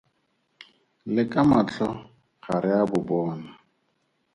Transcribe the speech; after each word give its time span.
Le 1.13 1.23
ka 1.31 1.41
matlho 1.49 1.89
ga 2.43 2.55
re 2.63 2.71
a 2.81 2.83
bo 2.89 2.99
bona. 3.07 3.47